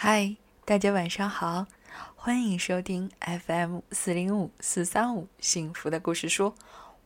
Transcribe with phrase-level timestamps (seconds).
[0.00, 1.66] 嗨，大家晚上好，
[2.14, 6.54] 欢迎收听 FM 四零五四三五幸福的故事书，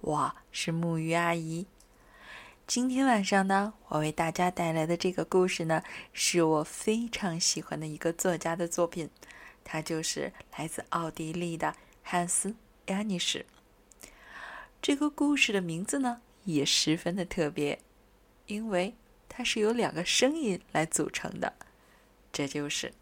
[0.02, 1.64] 我是木鱼阿姨。
[2.66, 5.82] 今天晚上呢，我为大家带来的这个故事呢，
[6.12, 9.08] 是我非常喜欢的一个作家的作品，
[9.64, 12.50] 他就是来自奥地利的汉斯·
[12.88, 13.46] 亚尼什。
[14.82, 17.78] 这个故事的名字呢，也十分的特别，
[18.48, 18.94] 因为
[19.30, 21.54] 它是由两个声音来组成的。
[22.32, 22.92] 这就是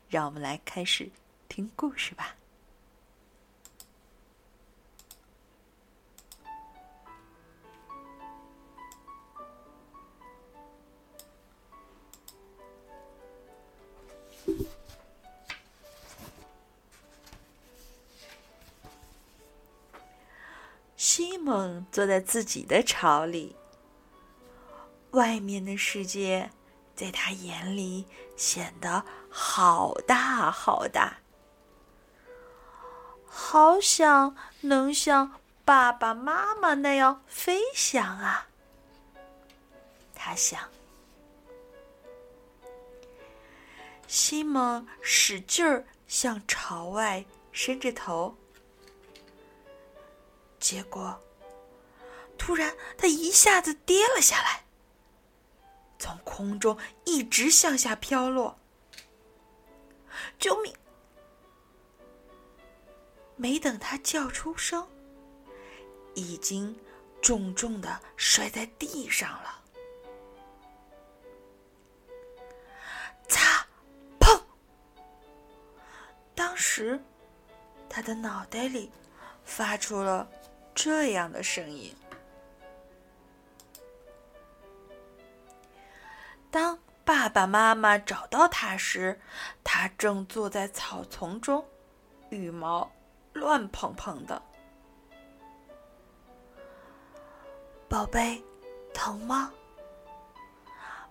[0.08, 1.08] 让我们来开始
[1.48, 2.34] 听故事吧。
[21.44, 23.54] 西蒙坐在自己的巢里，
[25.10, 26.50] 外面的世界
[26.96, 31.18] 在他眼里显得好大好大，
[33.26, 35.30] 好想能像
[35.66, 38.48] 爸爸妈妈那样飞翔啊！
[40.14, 40.58] 他想。
[44.06, 48.34] 西蒙使劲儿向朝外伸着头。
[50.58, 51.14] 结果，
[52.44, 54.64] 突然，他一下子跌了下来，
[55.98, 58.58] 从空中一直向下飘落。
[60.38, 60.70] 救命！
[63.36, 64.86] 没等他叫出声，
[66.14, 66.78] 已经
[67.22, 69.62] 重重的摔在地上了。
[73.26, 73.66] 擦！
[74.20, 74.38] 砰！
[76.34, 77.02] 当时，
[77.88, 78.92] 他的脑袋里
[79.46, 80.28] 发出了。
[80.74, 81.96] 这样的声音。
[86.54, 89.20] 当爸爸妈妈找到他时，
[89.64, 91.66] 他正坐在草丛中，
[92.30, 92.88] 羽毛
[93.32, 94.40] 乱蓬蓬的。
[97.88, 98.40] 宝贝，
[98.92, 99.52] 疼吗？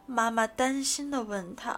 [0.05, 1.77] 妈妈担心的问他。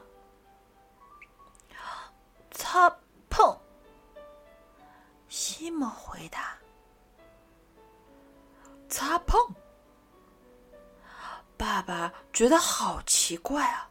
[2.51, 2.95] 擦
[3.31, 3.59] 碰。
[5.27, 6.55] 西蒙回答。
[8.87, 9.39] 擦碰，
[11.65, 13.89] 爸爸觉得好奇怪啊。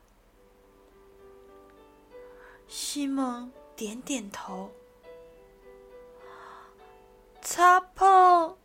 [2.69, 4.73] 西蒙点点头。
[7.43, 8.57] 擦碰，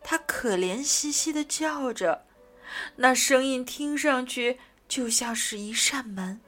[0.00, 2.24] 他可怜兮兮的叫着，
[2.94, 6.40] 那声音听上去就像是一扇门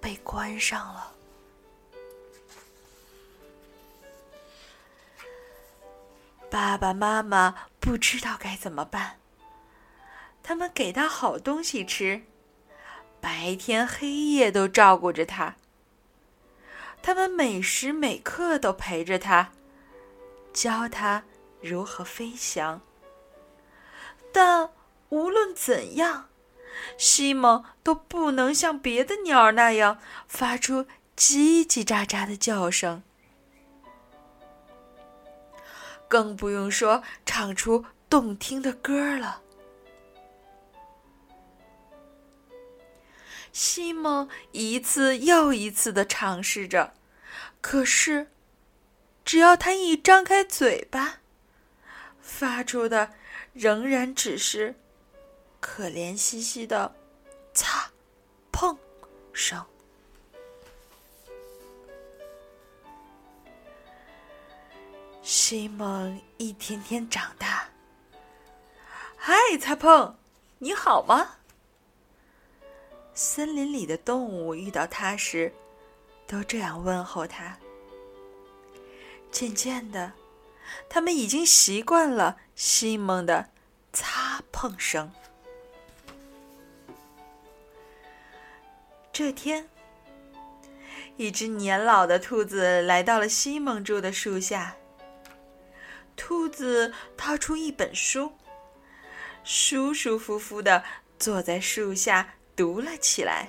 [0.00, 1.14] 被关上了。
[6.50, 9.20] 爸爸妈妈不知道该怎么办。
[10.48, 12.22] 他们给他好东西吃，
[13.20, 15.56] 白天黑夜都照顾着他。
[17.02, 19.52] 他们每时每刻都陪着他，
[20.50, 21.24] 教他
[21.60, 22.80] 如何飞翔。
[24.32, 24.70] 但
[25.10, 26.30] 无论怎样，
[26.96, 33.02] 西蒙都不能像别的鸟儿那样发出叽叽喳喳的叫声。
[36.08, 39.42] 更不用说唱出动听的歌了。
[43.58, 46.94] 西蒙一次又一次的尝试着，
[47.60, 48.28] 可是，
[49.24, 51.18] 只要他一张开嘴巴，
[52.20, 53.14] 发出的
[53.52, 54.76] 仍然只是
[55.58, 56.94] 可怜兮兮的
[57.52, 57.90] “擦、
[58.52, 58.78] 碰”
[59.34, 59.66] 声。
[65.20, 67.68] 西蒙一天天长大。
[69.16, 70.14] 嗨，擦碰，
[70.58, 71.37] 你好吗？
[73.20, 75.52] 森林里的动物遇到它时，
[76.24, 77.58] 都这样问候它。
[79.32, 80.12] 渐渐的，
[80.88, 83.50] 他们已经习惯了西蒙的
[83.92, 85.10] 擦碰声。
[89.12, 89.68] 这天，
[91.16, 94.76] 一只年老的兔子来到了西蒙住的树下。
[96.14, 98.34] 兔子掏出一本书，
[99.42, 100.84] 舒舒服服的
[101.18, 103.48] 坐在树下读了起来。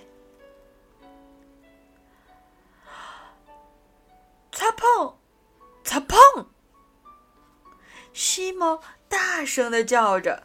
[4.51, 5.17] 擦碰，
[5.83, 6.47] 擦碰！
[8.13, 10.43] 西蒙大声的叫着。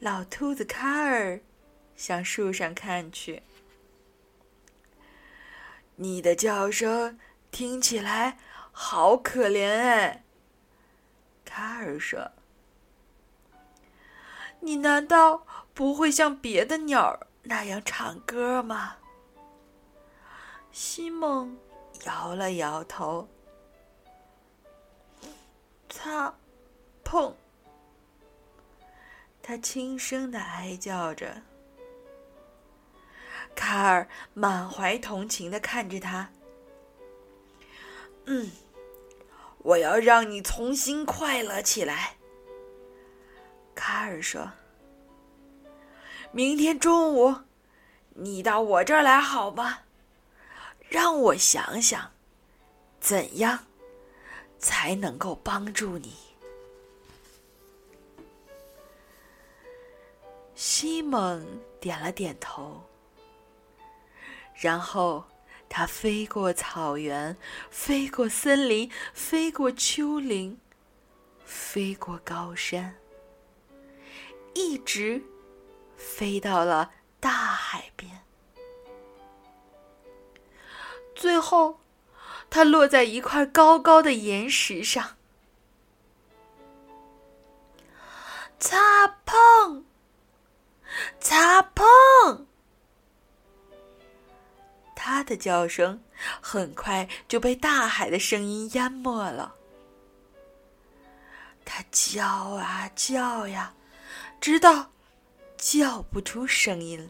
[0.00, 1.40] 老兔子卡尔
[1.94, 3.40] 向树上看去，
[5.94, 7.20] 你的叫声。
[7.52, 8.38] 听起来
[8.72, 10.24] 好可怜哎！
[11.44, 12.32] 卡尔说
[14.64, 15.44] ：“你难道
[15.74, 18.96] 不会像别的鸟儿那样唱歌吗？”
[20.72, 21.58] 西蒙
[22.06, 23.28] 摇了摇头。
[25.90, 26.34] 擦，
[27.04, 27.36] 碰。
[29.42, 31.42] 他轻声的哀叫着。
[33.54, 36.30] 卡尔满怀同情的看着他。
[38.24, 38.50] 嗯，
[39.58, 42.16] 我要让你重新快乐起来。
[43.74, 44.50] 卡尔说
[46.32, 47.34] ：“明天中午，
[48.14, 49.80] 你到我这儿来好吗？
[50.88, 52.12] 让我想想，
[53.00, 53.66] 怎样
[54.58, 56.14] 才能够帮助你。”
[60.54, 61.44] 西蒙
[61.80, 62.84] 点了点头，
[64.54, 65.24] 然后
[65.68, 67.36] 他飞过草原，
[67.70, 70.60] 飞过森林，飞过丘陵，
[71.44, 72.94] 飞过高山，
[74.54, 75.22] 一直
[75.96, 76.90] 飞到了
[77.20, 78.10] 大海边。
[81.14, 81.80] 最后，
[82.50, 85.16] 他落在一块高高的岩石上，
[88.58, 89.84] 擦碰。
[91.18, 92.46] 擦碰，
[94.94, 96.02] 它的叫声
[96.40, 99.54] 很快就被大海的声音淹没了。
[101.64, 103.72] 它叫啊叫呀，
[104.42, 104.90] 直到
[105.56, 107.08] 叫不出声音。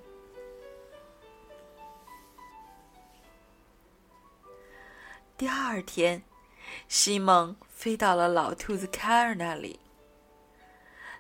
[5.39, 6.23] 第二天，
[6.89, 9.81] 西蒙飞到了老兔子凯尔那里，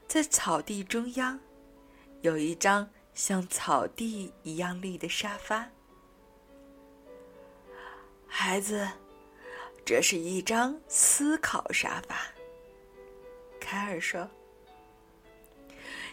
[0.07, 1.41] 在草地中央。
[2.21, 5.67] 有一张像草地一样绿的沙发，
[8.29, 8.87] 孩子，
[9.83, 12.17] 这是一张思考沙发。
[13.59, 14.29] 凯尔说：“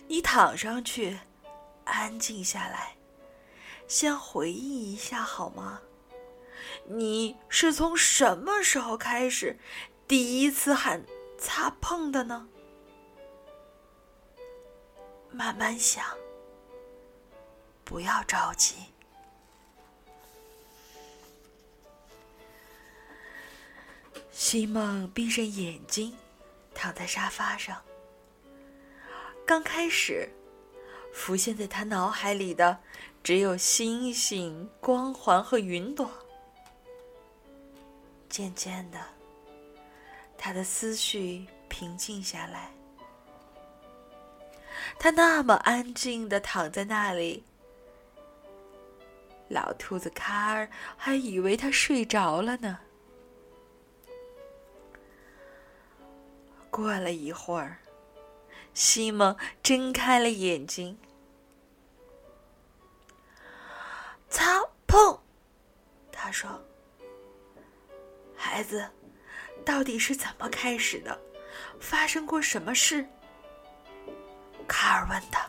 [0.09, 1.19] 你躺上去，
[1.85, 2.95] 安静下来，
[3.88, 5.79] 先回忆一下好吗？
[6.85, 9.59] 你是从什么时候开始
[10.07, 11.06] 第一次喊
[11.38, 12.50] ‘擦碰’的呢？”
[15.29, 16.03] 慢慢想，
[17.85, 18.77] 不要着急。
[24.31, 26.17] 西蒙闭上眼睛，
[26.73, 27.79] 躺在沙发上。
[29.50, 30.30] 刚开始，
[31.12, 32.78] 浮现在他脑海里的
[33.24, 36.07] 只有星星、光环和云朵。
[38.30, 39.00] 渐渐的，
[40.38, 42.69] 他的思绪平静下来。
[45.00, 47.44] 他那么安静的躺在那里，
[49.48, 52.78] 老兔子卡尔还以为他睡着了呢。
[56.69, 57.80] 过了一会儿，
[58.79, 60.97] 西蒙睁开了眼睛。
[64.29, 65.19] 擦碰，
[66.13, 66.49] 他说
[68.33, 68.89] ：“孩子，
[69.65, 71.19] 到底是怎么开始的？
[71.81, 73.05] 发生过什么事？”
[74.65, 75.45] 卡尔问他。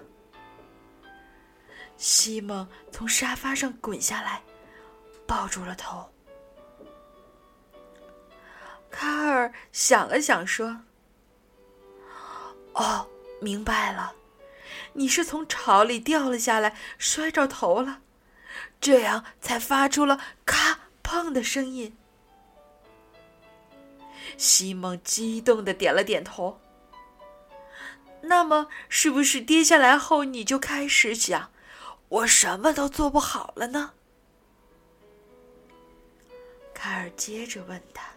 [1.97, 4.43] 西蒙从沙发上滚下来，
[5.25, 6.05] 抱住了头。
[8.91, 10.81] 卡尔想了想，说
[12.75, 13.09] ：“哦，
[13.41, 14.15] 明白了，
[14.93, 18.03] 你是从巢里掉了下来，摔着头了，
[18.81, 21.97] 这样才发出了咔碰的声音。”
[24.37, 26.61] 西蒙激动的点了点头。
[28.23, 31.51] 那么，是不是跌下来后你就开始想，
[32.09, 33.93] 我什么都做不好了呢？
[36.75, 38.09] 卡尔接着问他。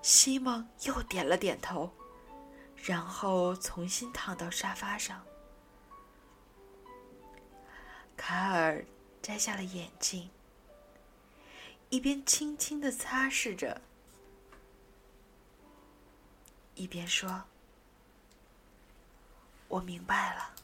[0.00, 1.90] 西蒙又点了点头，
[2.84, 5.24] 然后重新躺到沙发上。
[8.14, 8.84] 卡尔
[9.22, 10.28] 摘下了眼镜，
[11.88, 13.80] 一边轻轻的擦拭着。
[16.74, 17.44] 一边说
[19.68, 20.54] ：“我明白了，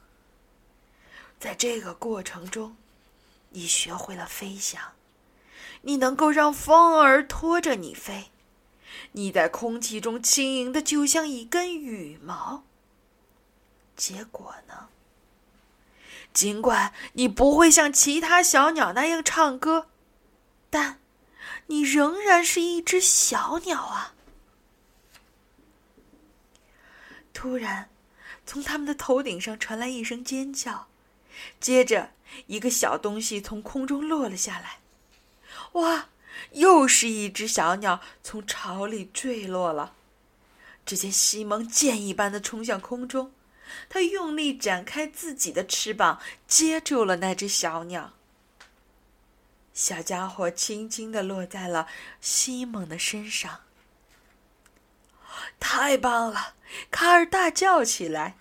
[1.38, 2.76] 在这个过程中，
[3.48, 4.92] 你学会了飞翔，
[5.80, 8.30] 你能够让风儿拖着你飞，
[9.12, 12.64] 你在空气中轻盈的就像一根羽毛。
[13.96, 14.88] 结果呢？
[16.32, 19.88] 尽管你不会像其他小鸟那样唱歌，
[20.70, 21.00] 但
[21.66, 24.14] 你仍然是一只小鸟啊。”
[27.34, 27.90] 突然，
[28.46, 30.88] 从他们的头顶上传来一声尖叫，
[31.58, 32.12] 接着
[32.46, 34.78] 一个小东西从空中落了下来。
[35.72, 36.09] 哇！
[36.52, 39.94] 又是一只小鸟从巢里坠落了。
[40.86, 43.32] 只见西蒙箭一般的冲向空中，
[43.88, 48.12] 他用力展开自己的翅膀，接住了那只小鸟。
[49.72, 51.86] 小家伙轻轻的落在了
[52.20, 53.60] 西蒙的身上。
[55.58, 56.54] 太棒了！
[56.90, 58.36] 卡尔大叫起来。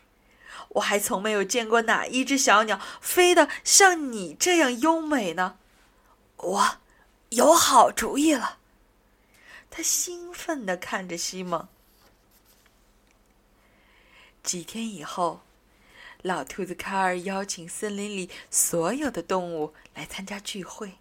[0.69, 5.58] 我还从没有见过哪一只小鸟飞得像你这样优美呢。
[6.38, 6.77] 我
[7.30, 8.58] 有好主意了。
[9.70, 11.68] 他兴奋地看着西蒙。
[14.44, 15.42] 几天以后，
[16.22, 20.94] 老兔子卡尔邀请森林里所有的动物来参加聚会。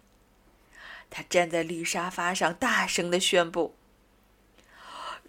[1.09, 3.75] 他站在绿沙发上，大声的宣布：“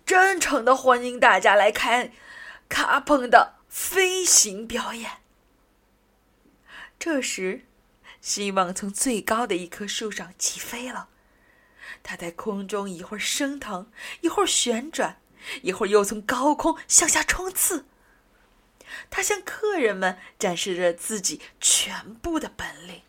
[0.05, 2.13] 真诚的欢迎大家来看
[2.69, 5.19] 卡彭的。”飞行表演。
[6.99, 7.65] 这时，
[8.21, 11.09] 希望从最高的一棵树上起飞了。
[12.03, 15.21] 它在空中一会儿升腾，一会儿旋转，
[15.63, 17.87] 一会儿又从高空向下冲刺。
[19.09, 23.03] 他向客人们展示着自己全部的本领。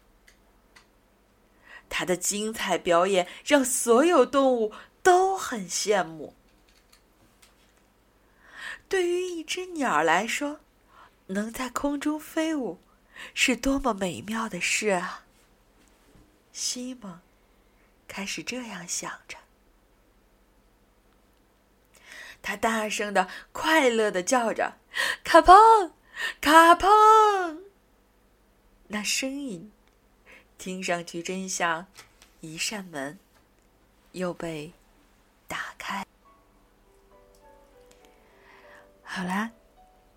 [1.89, 6.35] 他的精彩表演让所有动物都很羡慕。
[8.87, 10.59] 对于一只鸟来说，
[11.27, 12.79] 能在空中飞舞，
[13.33, 15.25] 是多么美妙的事啊！
[16.53, 17.21] 西蒙
[18.07, 19.37] 开始这样想着，
[22.41, 24.77] 他大声的、快乐的叫着
[25.23, 25.93] ：“卡彭，
[26.41, 27.63] 卡彭！”
[28.89, 29.71] 那声音
[30.57, 31.87] 听上去真像
[32.41, 33.17] 一扇门
[34.11, 34.73] 又被
[35.47, 36.05] 打开。
[39.03, 39.51] 好啦，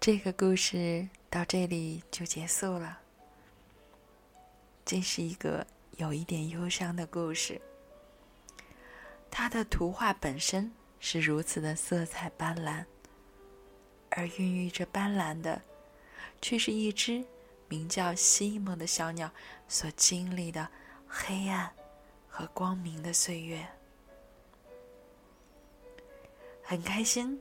[0.01, 3.01] 这个故事到这里就结束了。
[4.85, 7.61] 这是一个有一点忧伤的故事。
[9.33, 12.85] 它的图画本身是如此的色彩斑斓，
[14.11, 15.61] 而孕育着斑斓的，
[16.41, 17.25] 却是一只
[17.67, 19.29] 名叫西蒙的小鸟
[19.67, 20.69] 所经历的
[21.09, 21.69] 黑暗
[22.29, 23.67] 和光明的岁月。
[26.63, 27.41] 很开心。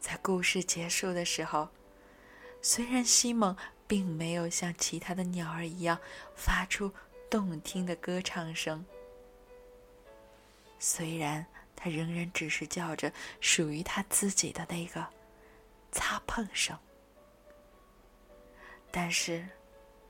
[0.00, 1.68] 在故事结束的时候，
[2.60, 5.98] 虽然西蒙并没有像其他的鸟儿一样
[6.34, 6.92] 发出
[7.30, 8.84] 动听的歌唱声，
[10.78, 15.06] 虽然他仍然只是叫着属于他自己的那个
[15.92, 16.76] 擦碰声，
[18.90, 19.46] 但是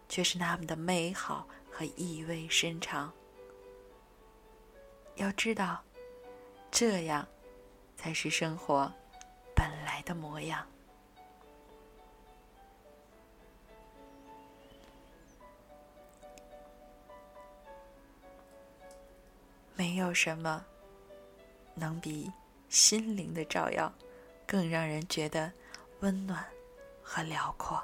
[0.09, 3.13] 却是那么的美好和意味深长。
[5.17, 5.83] 要知道，
[6.71, 7.27] 这样
[7.97, 8.93] 才是生活。
[9.55, 10.65] 本来的模样，
[19.79, 20.67] 没有什么
[21.77, 22.29] 能比
[22.69, 23.93] 心灵的照耀
[24.45, 25.53] 更让人觉得
[26.01, 26.45] 温暖
[27.01, 27.81] 和辽阔，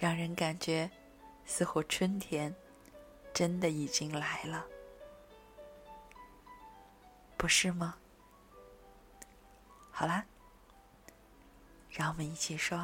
[0.00, 0.90] 让人感觉
[1.46, 2.52] 似乎春天
[3.32, 4.66] 真的已经来了，
[7.36, 7.96] 不是吗？
[9.92, 10.26] 好啦，
[11.90, 12.76] 让我们一起说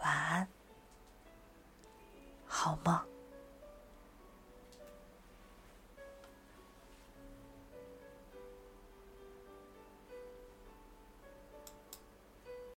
[0.00, 0.46] 晚安，
[2.46, 3.15] 好梦。